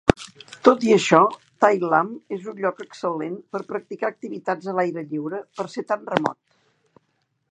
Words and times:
Tot 0.67 0.85
i 0.85 0.93
això, 0.93 1.19
Tai 1.65 1.77
Lam 1.91 2.09
és 2.37 2.47
un 2.53 2.57
lloc 2.63 2.81
excel·lent 2.85 3.37
per 3.55 3.61
practicar 3.73 4.11
activitats 4.13 4.71
a 4.71 4.75
l'aire 4.79 5.07
lliure 5.11 5.43
per 5.59 5.67
ser 5.75 5.87
tan 5.95 6.13
remot. 6.15 6.43